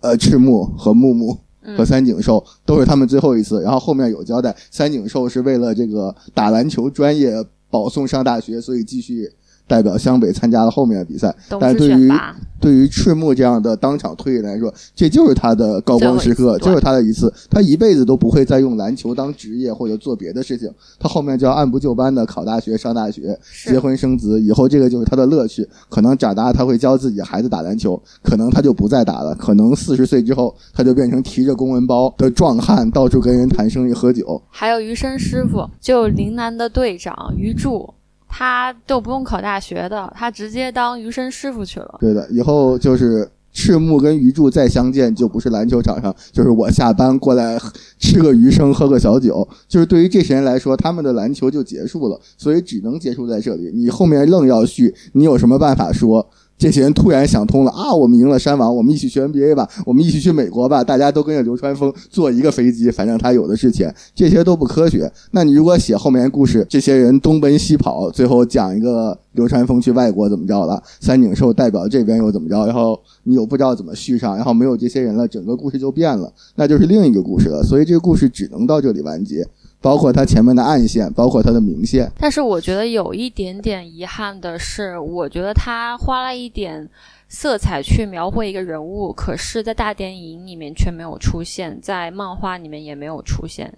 [0.00, 1.36] 呃赤木和木木
[1.76, 3.60] 和三井寿，都是他们最后一次。
[3.60, 7.44] 然后后面有交代，三井寿是为了这个打篮球专业。
[7.76, 9.30] 保送上大学，所以继续
[9.66, 11.34] 代表湘北参加了后面的比赛。
[11.60, 12.12] 但是对于
[12.58, 17.32] 对于赤木这样的当场退役来说，这就是他的高光时刻，就是他的一次。
[17.50, 25.68] 他一辈子都不会再用篮球当职业或者做别的事情，他后面就要按部就班的考大学、上大学、结婚生子，以后这个就是他的乐趣。
[25.90, 29.34] 可能长大他会教自己孩子打篮球，可能他就不再打了。
[29.34, 34.40] 可能四十岁之后，他就变成提着公文包的壮汉，到处跟人谈生意、喝酒。
[34.48, 37.92] 还有余生师傅，就陵南的队长余柱。
[38.28, 41.96] 他都不用考大学的，他直接当鱼生师傅去了。
[42.00, 47.58] 对的，以后就是赤木跟鱼柱再相见，就不是篮球场上，就是我下班过来
[47.98, 49.48] 吃个鱼生，喝个小酒。
[49.66, 53.70] 就是对于这些人来说，他们的篮球就结束了，所以只能结束在这里。
[53.74, 56.28] 你后面愣要续，你有什么办法说？
[56.58, 57.94] 这些人突然想通了啊！
[57.94, 65.10] 我们赢了山王，我们一起去 NBA 吧，我们一起去美国吧，大家都跟着流川枫坐一个飞机，反正他有的是钱，这些都不科学。
[65.32, 77.62] 那你如果写后面的故事，这些人东奔西跑，最后讲一个流川枫去外国怎么着了，三井寿代表这边又怎么着，然后你又不知道怎么续上，然后没有这些人了，整个故事就变了，那就是另一个故事了。
[77.62, 79.46] 所以这个故事只能到这里完结。
[79.80, 82.10] 包括他前面的暗线，包括他的明线。
[82.18, 86.88] 但是我觉得有一点点遗憾的是，我觉得他花了一点
[87.28, 93.72] 色彩去描绘一个人物，可是，在大电影里面却没有出现，在漫画里面也没有出现。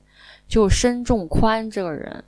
[0.49, 2.25] 就申仲宽这个人。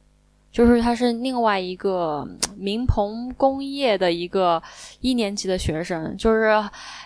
[0.53, 4.61] 就是他是另外一个明鹏工业的一个
[5.01, 6.53] 一年级的学生，就是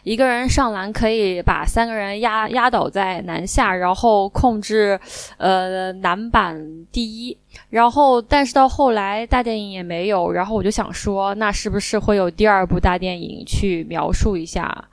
[0.02, 4.98] 一个人上篮可以把三个人压压倒在篮下，然后控制
[5.37, 7.37] 呃篮板第一，
[7.68, 14.88] 然后但是到后来大电影也没有，然后我就想说，那是不是会有第二部大电影去描述一下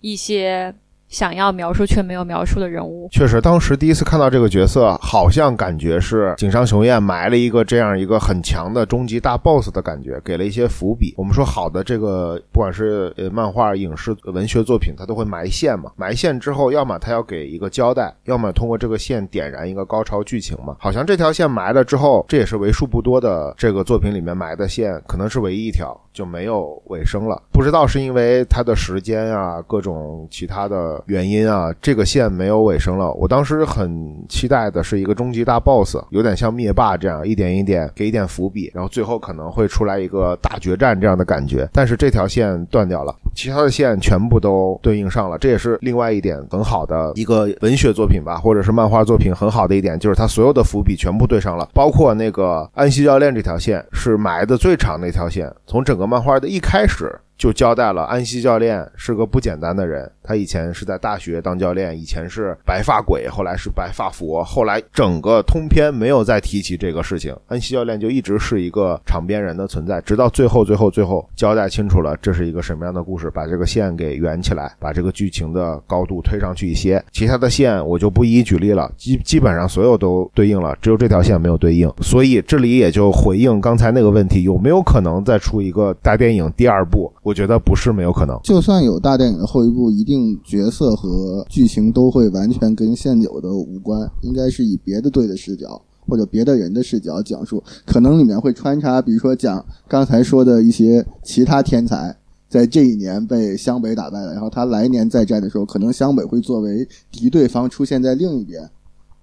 [0.00, 0.72] 一些？
[1.08, 11.14] 想要描述却没有描述的人物，确实，当时第一次看到这个角色，好像感觉是井上雄彦埋了一个这样一个很强的终极大 BOSS 的感觉，给了一些伏笔。
[11.16, 15.90] 我们说好的这个，不管是呃漫画、影视、文学作品，它都会埋线嘛。
[15.96, 20.76] 埋线之后，要么它要给一个交代，要么通过这个线点燃一个高潮剧情嘛。
[20.78, 27.42] 好像这条线埋了之后，这也是为数不多的这个作品里面埋的线，可能是唯一一条就没有尾声了。
[27.50, 30.97] 不知道是因为它的时间啊，各种其他的。
[31.06, 33.12] 原因啊，这个线没有尾声了。
[33.12, 41.68] 我当时很期待的是一个终极大 BOSS，有点像灭霸这样，一点一点给一点伏笔，然后最后可能会出来一个大决战这样的感觉。
[41.72, 45.38] 但是这条线断掉了，其他的线全部都对应上了。
[45.38, 57.14] 这也是另外一点很好的一个文学作品吧，或者是漫画作品很好的一点，就是它所有的伏笔全部对上了，包括那个安西教练这条线是埋的最长那条线，从整个漫画的一开始。
[57.38, 60.10] 就交代了，安西教练是个不简单的人。
[60.22, 67.34] 他以前是在大学当教练，以前是白发鬼，后来是白发佛，后来整个通篇没有再提起这个事情。
[67.46, 77.02] 安西教练就一直是一个场边人的存在，直到最后，最后，最后交代清楚了这是一个什么样的故事，把这个线给圆起来，把这个剧情的高度推上去一些。
[77.12, 81.90] 其他的线我就不一一举例了，基基本上所有都对应了，只有这条线没有对应。
[82.02, 87.10] 所以这里也就回应刚才那个问题，有没有可能再出一个大电影第二部？
[87.28, 102.16] 我觉得不是没有可能，就算有大电影的后一部，一定角色和剧情都会完全跟现有的无关，应该是以别的队的视角或者别的人的视角讲述，可能里面会穿插，比如说讲刚才说的一些其他天才
[102.48, 108.66] 在这一年被湘北打败了，然后他来年再战的时候，可能湘北会作为敌对方出现在另一边，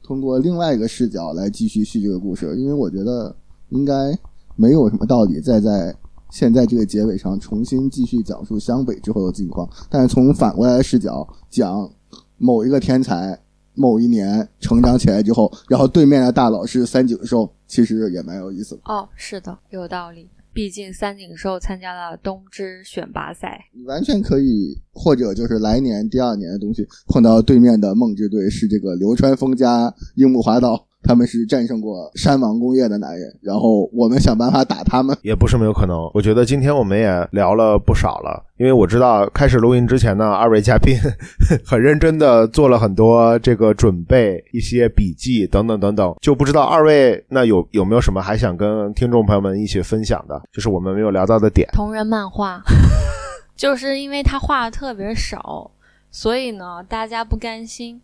[0.04, 3.36] 通过另外一个视角来继续续这个故事，因为我觉得
[3.70, 4.16] 应该
[4.56, 5.96] 没有什么道理再在。
[6.36, 11.90] 现在这个结尾上重新继续讲述湘北之后的境况，但是从反过来的视角讲
[12.38, 13.40] 某一个天才
[13.74, 18.82] 某一年成长起来之后，然后对面的大佬是三井寿，其实也蛮有意思的。
[18.84, 20.28] 哦，是的，有道理。
[20.52, 30.86] 毕竟三井寿参加了东芝选拔赛，你完全可以，或者就是来年第二年的东西碰到对面的梦之队是这个流川枫加樱木花道。
[31.06, 36.10] 他们是战胜过山王工业的男人，然后我们想办法打他们， 也不是没有可能。
[36.14, 40.98] 我觉得今天我们也聊了不少了，因为我知道开始录音之前呢，二位嘉宾
[41.64, 51.70] 很认真的做了很多这个准备，一些笔记等等等等，就不知道二位那有有没有什么还想跟听众朋友们一起分享的，就是我们没有聊到的点。
[51.74, 52.64] 同人漫画，
[53.56, 55.70] 就是因为他画的特别少，
[56.10, 58.02] 所以呢，大家不甘心，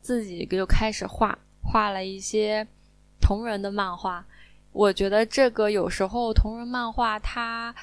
[0.00, 1.38] 自己就开始画。
[1.62, 2.66] 画了一些
[3.20, 4.24] 同人的漫画，
[4.72, 7.74] 我觉得这个有时候同人漫画它，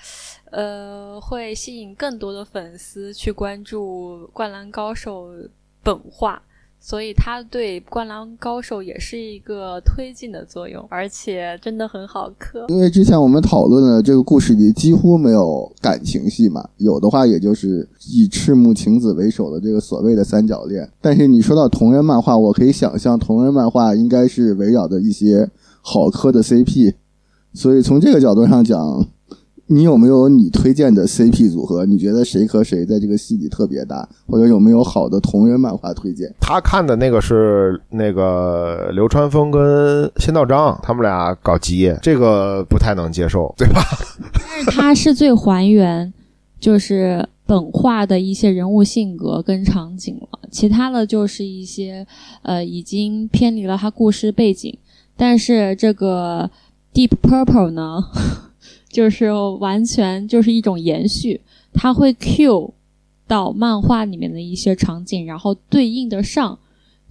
[0.51, 5.31] 呃，会吸引更多的粉丝去关注《灌篮高手》
[5.83, 6.41] 本画。
[6.87, 12.63] 所以他对《灌篮高手》也是一个推进的作用，而且真的很好磕。
[12.67, 20.87] 因为之前我们讨论的这个故事里几乎没有感情戏嘛，有的话也就是以赤木晴子为首的这个所谓的三角恋。
[21.01, 25.49] 但是你说到同人漫画，我可以想象同人漫画应该是围绕着一些
[25.81, 26.93] 好磕的 CP，
[27.51, 29.07] 所以从这个角度上讲。
[29.67, 31.85] 你有没有你推荐的 CP 组合？
[31.85, 34.07] 你觉得谁和谁在这个戏里特别搭？
[34.27, 36.31] 或者有没有好的同人漫画推荐？
[36.39, 43.81] 他看的那个是那个流川枫跟仙道章他们俩搞基，这个不太能接受， 对吧？
[44.33, 46.13] 但是他是最还原
[46.59, 52.05] 就是本画的一些人物性格跟场景了，其他的就是一些
[52.43, 54.77] 呃已经偏离了他故事背景。
[55.17, 56.49] 但是这个
[56.93, 58.03] Deep Purple 呢，
[58.95, 59.29] 就是
[59.59, 61.41] 完全就是一种延续，
[61.73, 62.73] 它会 Q
[63.27, 66.57] 到漫画里面的一些场景，然后对应的上，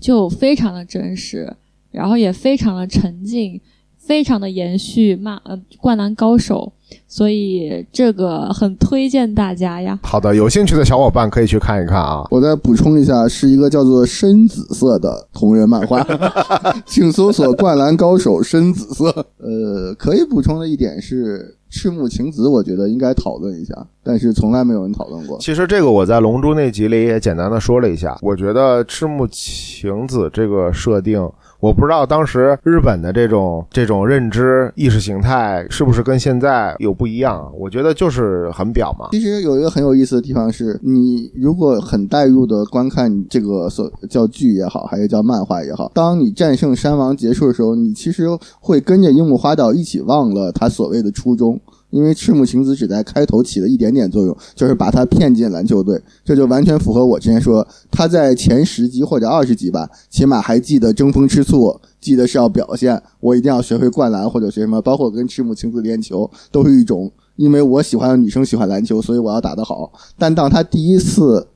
[0.01, 1.55] 就非常的真实，
[1.91, 3.61] 然后也非常的沉浸。
[4.07, 6.71] 非常的延续漫呃灌篮高手，
[7.09, 9.99] 所以这个很推荐大家呀。
[10.03, 12.27] 好的，有兴趣的小伙伴可以去看一看啊。
[12.31, 16.07] 我再补充一下，是一个叫做深紫色的同人漫画，
[16.85, 19.07] 请搜索《灌篮高手》深紫色。
[19.39, 25.39] 呃，可以补充的一点是，赤木晴子，我觉得应该讨论一下，但是从来没有人讨论过。
[25.41, 31.27] 其实这个我在《龙珠》那集里也简单的说了一下，我觉得赤木晴子这个设定。
[31.65, 37.51] 我不知道当时日本的这种这种认知意识形态是不是跟现在有不一样？
[37.59, 39.09] 我觉得就是很表嘛。
[39.13, 48.27] 其实有一个很有意思的地方是，你如果很带入的观看这个所叫剧也好，还是叫漫画也好，当你战胜山王结束的时候，你其实
[48.61, 51.59] 会跟着樱木花道一起忘了他所谓的初衷。
[51.95, 69.93] 因为赤木晴子只在开头起了一点点作用，就是把他骗进篮球队，这就完全符合我之前说他在前十集或者二十集吧，起码还记得争风吃醋，记得是要表现，我一定要学会灌篮或者学什么，包括跟赤木晴子练球，都是一种因为我喜欢的女生喜欢篮球，所以我要打得好。
[70.19, 71.47] 但当他第一次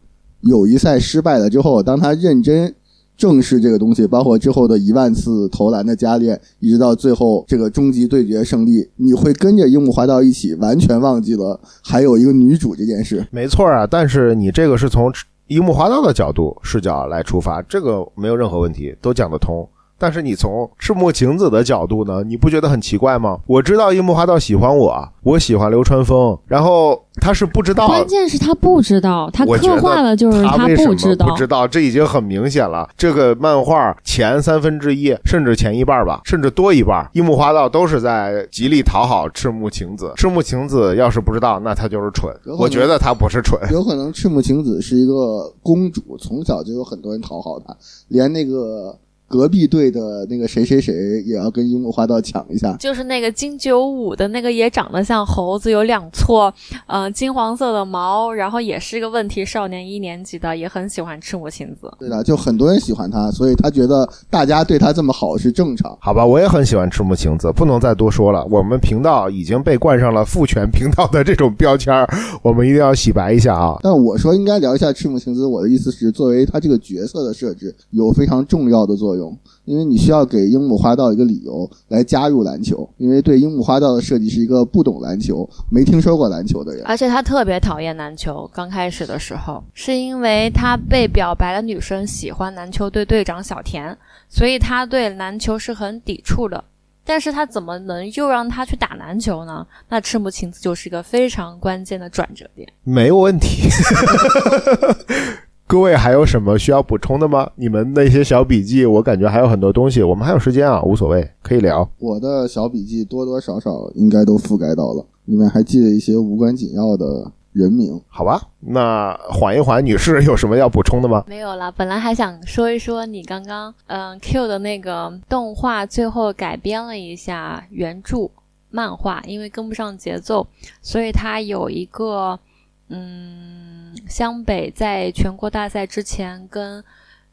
[0.42, 2.72] 友谊赛失败了之后，当他认真。
[3.18, 13.26] 正视这个东西，包括之后的一万次投篮的加练，一直到最后这个终极对决胜利，你会跟着樱木花道一起，完全忘记了还有一个女主这件事。
[13.32, 15.12] 没错啊，但是你这个是从
[15.48, 19.68] 樱木花道的角度视角来出发，这个没有任何问题，都讲得通。
[19.98, 23.38] 但是你从赤木晴子的角度呢，你不觉得很奇怪吗？
[23.46, 32.88] 我知道樱木花道喜欢我，我喜欢流川枫，然后他是不知道，关键是他不知道，他刻画了就是他不知道，不知道，这已经很明显了。
[32.96, 40.12] 这个漫画前三分之一，甚至前一半吧，甚至多一半，樱木花道都是在极力讨好赤木晴子。
[40.14, 42.32] 赤木晴子要是不知道，那他就是蠢。
[42.56, 47.76] 我觉得他不是蠢，有可能赤木晴子是一个公主，从小就有很多人讨好她，
[48.06, 48.96] 连那个。
[49.28, 56.52] 隔壁队的那个谁谁谁也要跟樱木花道抢一下，就是那个金九五的那个也长得像猴子，有两撮
[56.86, 61.92] 嗯金黄色的毛，然后也是个问题少年一年级的，也很喜欢赤木晴子。
[61.98, 65.96] 对的，就很多人喜欢他，所以他觉得大家对他这么好是正常。
[66.00, 68.42] 好吧，我也很喜欢赤木晴子，不能再多说了。
[68.50, 71.94] 我们频道已经被冠上了父权频道的这种标签
[72.40, 73.76] 我们一定要洗白一下啊。
[73.82, 79.17] 但我说应该聊一下赤木晴子，我的意思是，作为他这个角色的设置，有非常重要的作用。
[79.18, 88.48] 用，因为你需要给樱木花道一个理由来加入篮球，因为对樱木花道的设计是一个不懂篮球、没听说过篮球的人，而且他特别讨厌篮球。
[88.54, 93.94] 刚开始的时候，是因为他被表白的女生喜欢篮球队队长小田，
[94.28, 96.64] 所以他对篮球是很抵触的。
[97.04, 99.66] 但是他怎么能又让他去打篮球呢？
[99.88, 102.68] 那赤木晴子就是一个非常关键的转折点。
[102.84, 103.66] 没有问题。
[105.68, 107.46] 各位还有什么需要补充的吗？
[107.56, 110.02] 你们那些小笔记，我感觉还有很多东西。
[110.02, 111.86] 我们还有时间啊，无所谓，可以聊。
[111.98, 118.00] 我的小笔记多多少少应该都覆盖到了，里面还记得一些无关紧要的人名。
[118.08, 121.24] 好吧，那缓一缓，女士有什么要补充的吗？
[121.28, 128.30] 没有了，本来还想说一说你刚刚嗯 Q 的那个动画，最后改编了一下原著
[128.70, 130.46] 漫画，因为跟不上节奏，
[130.80, 132.40] 所以它有一个
[132.88, 133.77] 嗯。
[134.06, 136.84] 湘北在全国大赛之前跟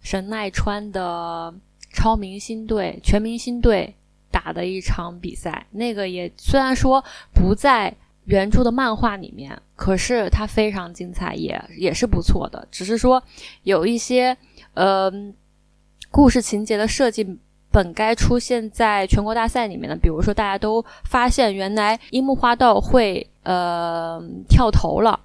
[0.02, 1.54] 神奈川的
[1.92, 3.94] 超明星队、全明星队
[4.32, 7.04] 打的一场比赛，那个也虽然说
[7.34, 7.94] 不在
[8.26, 12.68] 原著的漫画里面，可是它非常精彩，也也是不错的。
[12.72, 13.22] 只是说
[13.64, 14.36] 有一些
[14.74, 15.12] 呃
[16.12, 17.38] 故事情节的设计
[17.72, 25.20] 本该出现在全国大赛里面的，比如说大家都发现原来樱木花道会呃跳投了。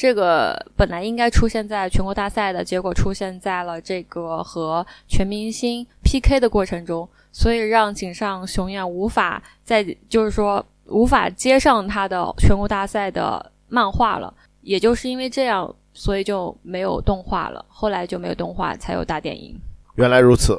[0.00, 14.32] 这个本来应该出现在全国大赛的，结果出现在了这个和全明星 PK 的过程中，所以让井上雄彦无法再就是说无法接上他的全国大赛的漫画了。
[14.62, 17.62] 也就是因为这样，所以就没有动画了。
[17.68, 19.54] 后来就没有动画，才有大电影。
[19.96, 20.58] 原来如此，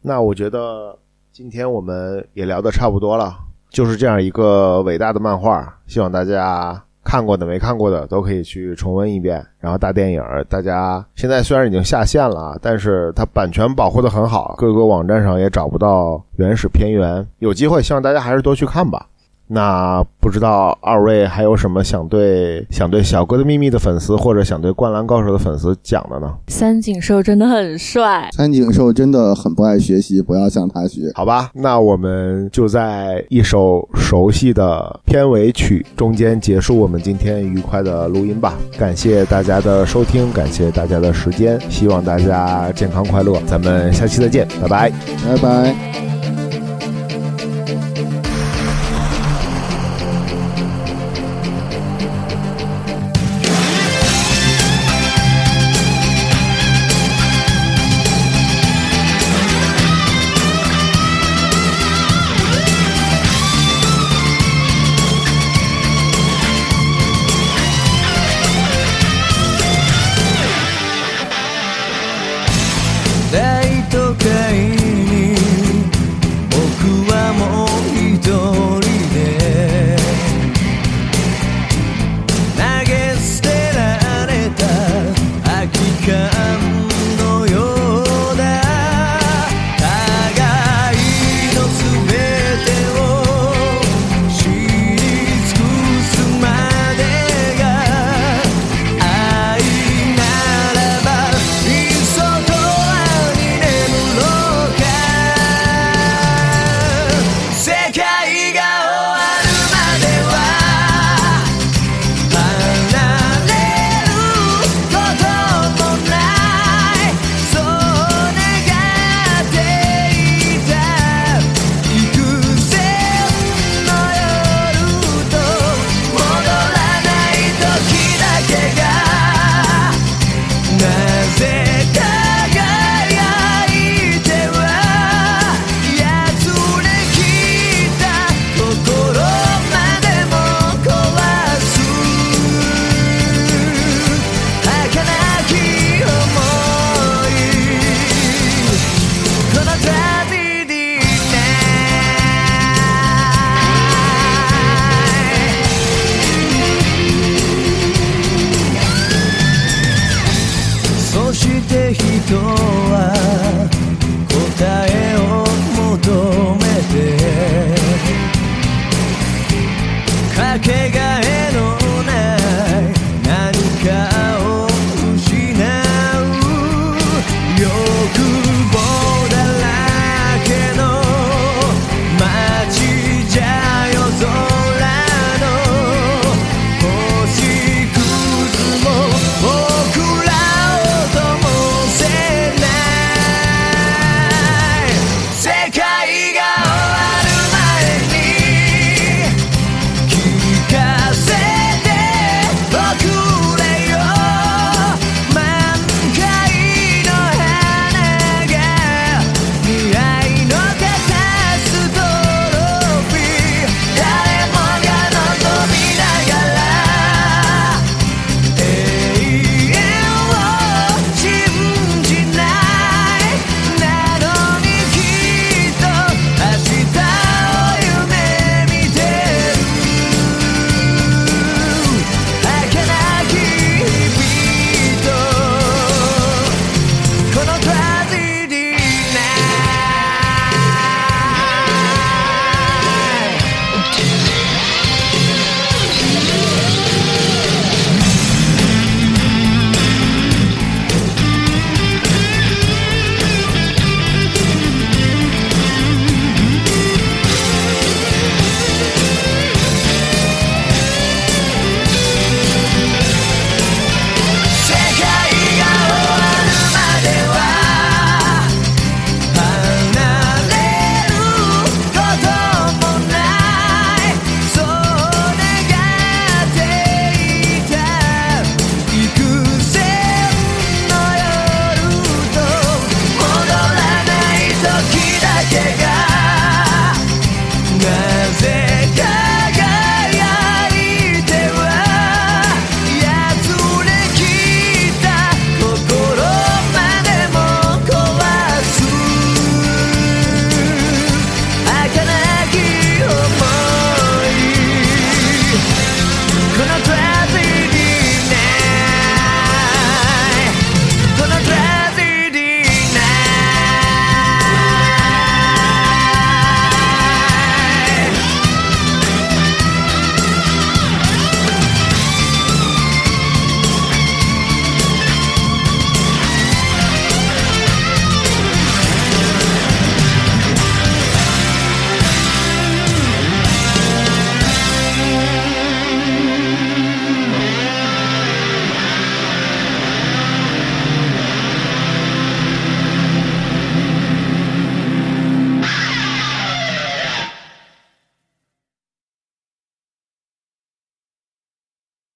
[0.00, 0.98] 那我觉得
[1.30, 3.36] 今天我们也聊得差不多了。
[3.68, 6.82] 就是这样一个伟大的漫画，希望大家。
[7.04, 9.44] 看过的没看过的都可以去重温一遍。
[9.58, 17.26] 然后大电影，大家现在虽然已经下线了，但是它版权保护的很好，各个网站上也找不到原始片源。
[17.38, 19.06] 有机会，希望大家还是多去看吧。
[19.46, 26.32] 那不知道二位还有什么想对想对小哥的秘密的粉丝，或者想对灌篮高手的粉丝讲的呢？
[26.48, 31.10] 三井寿真的很帅，三井寿真的很不爱学习，不要向他学。
[31.14, 38.54] 好吧，那我们就在一首熟悉的片尾曲中间结束我们今天愉快的录音吧。
[38.78, 44.90] 感谢大家的收听，感谢大家的时间，希望大家健康快乐，咱们下期再见，拜拜。
[45.26, 46.51] 拜拜。